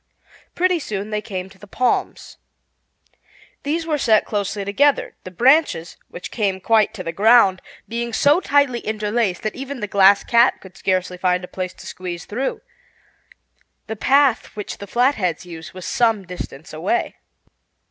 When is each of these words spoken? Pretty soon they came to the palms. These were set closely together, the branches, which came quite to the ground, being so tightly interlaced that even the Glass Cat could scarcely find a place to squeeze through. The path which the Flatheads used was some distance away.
Pretty 0.55 0.79
soon 0.79 1.11
they 1.11 1.21
came 1.21 1.47
to 1.47 1.59
the 1.59 1.67
palms. 1.67 2.37
These 3.61 3.85
were 3.85 3.99
set 3.99 4.25
closely 4.25 4.65
together, 4.65 5.15
the 5.25 5.29
branches, 5.29 5.95
which 6.07 6.31
came 6.31 6.59
quite 6.59 6.91
to 6.95 7.03
the 7.03 7.11
ground, 7.11 7.61
being 7.87 8.11
so 8.11 8.39
tightly 8.41 8.79
interlaced 8.79 9.43
that 9.43 9.53
even 9.53 9.79
the 9.79 9.85
Glass 9.85 10.23
Cat 10.23 10.59
could 10.59 10.75
scarcely 10.75 11.19
find 11.19 11.43
a 11.43 11.47
place 11.47 11.75
to 11.75 11.85
squeeze 11.85 12.25
through. 12.25 12.61
The 13.85 13.95
path 13.95 14.47
which 14.55 14.79
the 14.79 14.87
Flatheads 14.87 15.45
used 15.45 15.73
was 15.73 15.85
some 15.85 16.25
distance 16.25 16.73
away. 16.73 17.17